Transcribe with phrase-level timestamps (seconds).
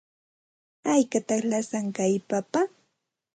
[0.91, 2.61] ¿Haykataq lasan kay papa?